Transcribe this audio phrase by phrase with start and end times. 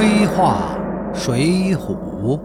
[0.00, 0.78] 黑话
[1.14, 2.40] 水浒。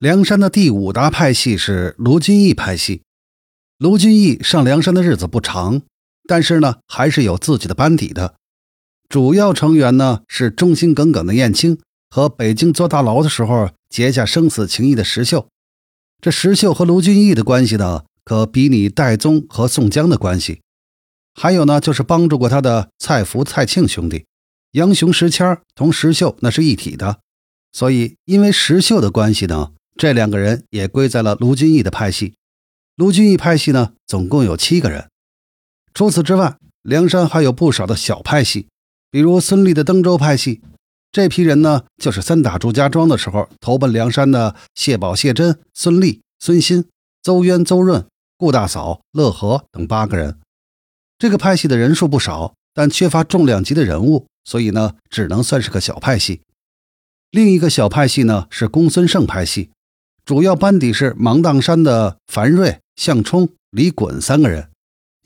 [0.00, 3.02] 梁山的第五大派系是卢俊义派系。
[3.78, 5.82] 卢俊义上梁山的日子不长，
[6.26, 8.34] 但是呢，还是有自己的班底的。
[9.08, 11.78] 主要成员呢是忠心耿耿的燕青
[12.10, 15.46] 和北京坐大牢的时候结下生死情谊的石秀。
[16.20, 20.60] 这石秀和卢俊义的关系呢，可比拟戴宗和宋江的关系。
[21.34, 24.24] 还有呢，就是帮助过他的蔡福、蔡庆兄弟，
[24.78, 27.18] 杨雄、石谦同石秀那是一体的。
[27.72, 32.34] 所以，因为石秀的关系呢，这两个人也归在了卢俊义的派系。
[32.94, 35.08] 卢俊义派系呢，总共有七个人。
[35.92, 38.68] 除此之外，梁山还有不少的小派系，
[39.10, 40.60] 比如孙立的登州派系。
[41.10, 46.84] 这批人呢，就是三打祝家庄的时候投奔梁山的谢宝、谢珍、孙立、孙新、
[47.20, 48.06] 邹渊、邹润、
[48.36, 50.38] 顾大嫂、乐和等八个人。
[51.18, 56.40] 这个派系的人数不少，但缺乏重量级的人物，所以呢，只能算是个小派系。
[57.30, 59.68] 另一个小派系呢是公孙胜派系，
[60.24, 64.70] 主要班底是芒砀山的樊瑞、项冲、李衮三个人。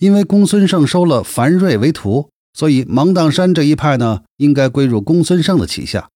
[0.01, 6.09] 因为公孙胜收了樊瑞为徒，所以芒砀山这一派呢应该归入公孙胜的旗下。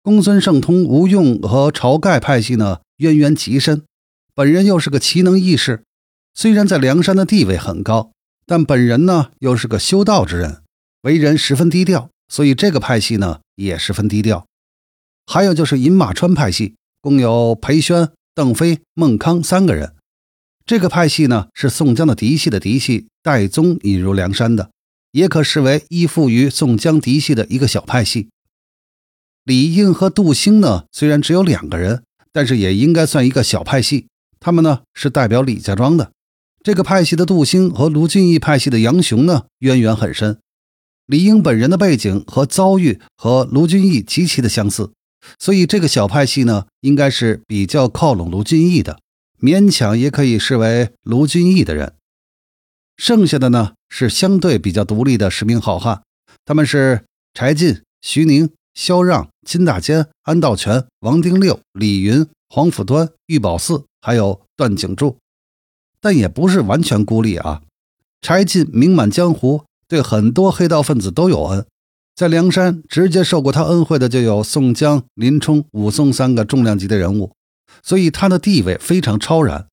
[0.00, 3.82] 公孙胜同吴用和晁盖派系呢渊源极深，
[4.32, 5.82] 本人又是个奇能异士，
[6.32, 8.12] 虽然在梁山的地位很高。
[8.46, 10.62] 但本人呢，又是个修道之人，
[11.00, 14.46] 为人十分低调，所以这个派系呢也十分低调。
[15.26, 19.94] 还有就是银马川派系，共有裴宣、邓飞、孟康三个人。
[20.66, 24.70] 这个派系呢是宋江的嫡系的嫡系戴宗引入梁山的，
[25.12, 28.28] 也可视为依附于宋江嫡系的一个小派系。
[29.44, 34.06] 李应和杜兴呢，虽然只有两个人，但是也应该算一个小派系。
[34.40, 36.12] 他们呢是代表李家庄的。
[36.62, 40.38] 这个派系的杜兴和卢俊义派系的杨雄呢，渊源很深。
[41.06, 44.92] 李应本人的背景和遭遇和卢俊义极其的相似，
[45.38, 49.00] 所以这个小派系呢，应该是比较靠拢卢俊义的，
[49.40, 51.94] 勉强也可以视为卢俊义的人。
[52.96, 56.02] 剩下的呢，是相对比较独立的十名好汉，
[56.44, 57.04] 他们是
[57.34, 65.18] 柴进、徐宁、萧让、金大坚、安道全、王丁六、李云、黄甫端、玉宝四，还有段景柱。
[66.00, 67.62] 但也不是完全孤立啊！
[68.20, 71.66] 柴进名满江湖，对很多黑道分子都有恩，
[72.14, 77.32] 在梁山直接受过他恩惠的就有宋江、林冲、武松三个重量级的人物，
[77.82, 79.66] 所以他的地位非常超然。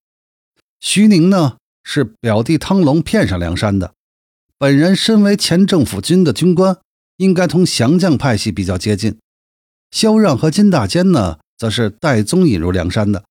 [0.80, 3.94] 徐宁呢，是表弟汤龙骗上梁山的，
[4.58, 6.78] 本人身为前政府军的军官，
[7.18, 9.18] 应该同降将派系比较接近。
[9.92, 13.24] 萧让和金大坚呢，则是戴宗引入梁山的，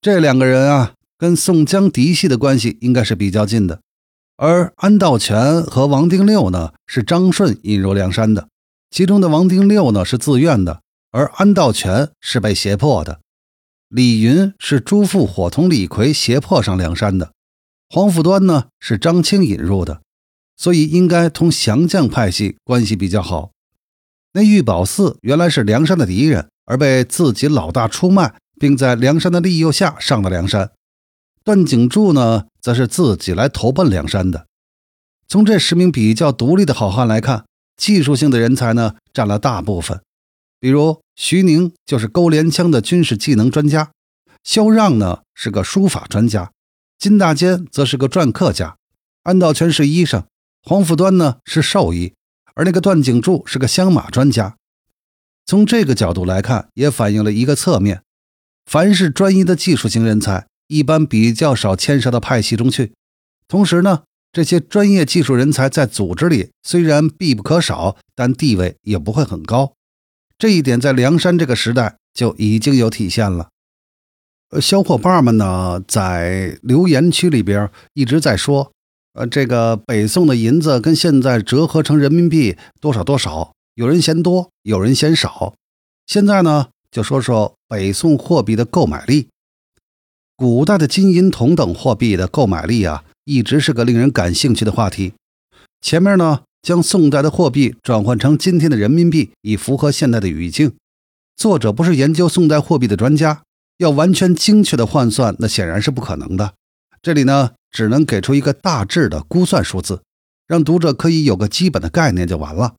[0.00, 0.94] 这两个人啊。
[1.20, 3.80] 跟宋江嫡系的关系应该是比较近的，
[4.40, 8.48] 而安道全和王丁六呢是张顺引入梁山的，
[8.88, 13.18] 其中的王丁六呢是自愿的，而安道全是被胁迫的。
[13.88, 17.32] 李云是朱富伙同李逵胁迫上梁山的，
[17.90, 20.02] 黄甫端呢是张清引入的，
[20.56, 23.50] 所以应该同降将派系关系比较好。
[24.34, 30.70] 那玉宝寺原来是梁山的敌人，而被自己老大出卖，并在梁山的利诱下上了梁山。
[31.44, 34.46] 段景柱呢，则是自己来投奔梁山的。
[35.26, 37.44] 从这十名比较独立的好汉来看，
[37.76, 40.00] 技术性的人才呢占了大部分。
[40.60, 43.92] 比如徐宁就是勾连枪的军事技能专家，
[44.42, 46.50] 萧让呢是个书法专家，
[46.98, 48.76] 金大坚则是个篆刻家，
[49.22, 50.24] 安道全是医生，
[50.62, 52.14] 黄甫端呢是兽医，
[52.54, 54.56] 而那个段景柱是个相马专家。
[55.46, 58.02] 从这个角度来看，也反映了一个侧面：
[58.66, 60.46] 凡是专一的技术型人才。
[60.68, 62.92] 一般比较少牵涉到派系中去，
[63.48, 69.72] 同时呢，这些专业技术人才在组织里虽然必不可少，但地位也不会很高。
[70.36, 73.48] 这一点在梁山这个时代就已经有体现了。
[74.50, 78.70] 呃，小伙伴们呢，在留言区里边一直在说，
[79.14, 85.54] 呃，这个北宋的银子跟现在折合成人民币多少多少，有人嫌多，有人嫌少。
[86.06, 89.28] 现在呢，就说说北宋货币的购买力。
[90.38, 95.14] 古代的金银铜等货币的购买力啊，一直是个令人感兴趣的话题。
[95.80, 100.76] 前面呢，将宋代的货币转换成今天的人民币，以符合现代的语境。
[101.34, 103.42] 作者不是研究宋代货币的专家，
[103.78, 106.54] 要完全精确的换算，那显然是不可能的。
[107.02, 110.02] 这里呢，只能给出一个大致的估算数字，
[110.46, 112.76] 让读者可以有个基本的概念就完了。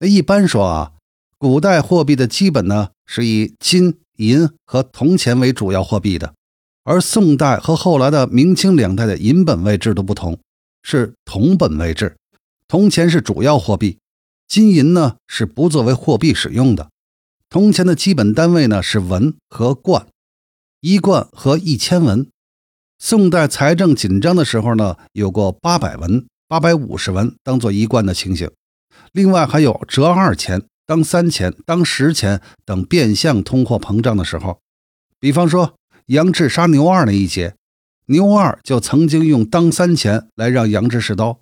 [0.00, 0.92] 那一般说啊，
[1.38, 6.34] 古代货币的基本呢，是以金银和铜钱为主要货币的。
[6.84, 10.38] 而宋代和后来的明清两代的银本位制度不同，
[10.82, 12.16] 是铜本位制，
[12.66, 13.98] 铜钱是主要货币，
[14.48, 16.90] 金银呢是不作为货币使用的。
[17.48, 20.06] 铜钱的基本单位呢是文和贯，
[20.80, 22.26] 一贯和一千文。
[22.98, 28.50] 宋代财政紧张的时候呢，有过八百文、八百五十文当做一贯的情形。
[29.12, 34.60] 另外还有折二钱、当三钱、当十钱等变相通货膨胀的时候。
[35.20, 35.74] 比方说
[36.12, 37.54] 杨志杀牛二那一节，
[38.04, 41.40] 牛二就曾经用当三钱来让杨志试刀。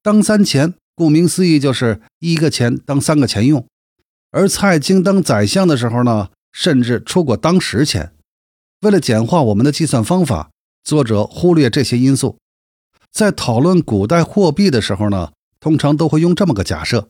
[0.00, 3.66] 当三钱，顾名思义就是一个钱当三个钱用。
[4.30, 8.12] 而蔡京当宰相的时候呢，甚至出过当十钱。
[8.82, 10.50] 为了简化我们的计算方法。
[10.84, 12.38] 作者忽略这些因素，
[13.10, 17.08] 在讨论古代货币的时候呢，通常都会用这么个假设：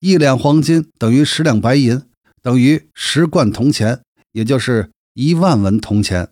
[0.00, 2.00] 一两黄金等于十两白银，
[2.40, 4.00] 等于十贯铜钱，
[4.32, 6.30] 也就是一万文铜钱。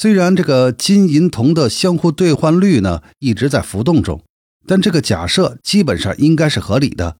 [0.00, 4.22] 虽然这个金银铜的相互兑换率呢一直在浮动中，
[4.64, 7.16] 但这个假设基本上应该是合理的。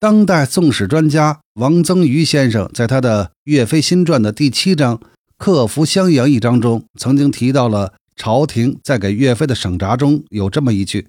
[0.00, 5.00] 当代宋史专家王曾瑜先生在他的《岳飞新传》的第七章。
[5.36, 11.06] 克服襄阳一章中曾经提到了朝廷在给岳飞的省札中有这么一句：“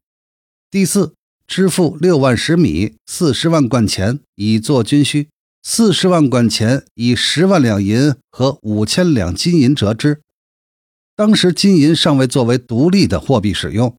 [0.70, 1.14] 第四，
[1.48, 5.30] 支付六万石米，四十万贯钱以作军需，
[5.64, 10.22] 四十万贯钱以十万两银和五千两金银折之。”
[11.16, 13.96] 当时金银尚未作为独立的货币使用，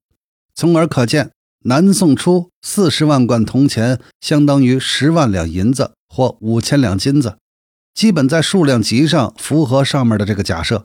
[0.54, 1.30] 从而可见
[1.64, 7.38] 南宋初四十万贯铜钱相当于十万两银子或五千两金子。
[7.94, 10.84] 基本在数量级上符合上面的这个假设。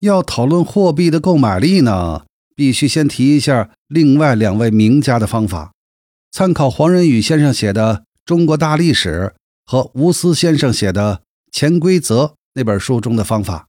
[0.00, 2.24] 要讨论货币的购买力呢，
[2.56, 5.72] 必须先提一下另外两位名家的方法。
[6.32, 9.34] 参考黄仁宇先生写的《中国大历史》
[9.70, 11.16] 和吴思先生写的
[11.52, 12.24] 《潜规则》
[12.54, 13.66] 那本书中的方法。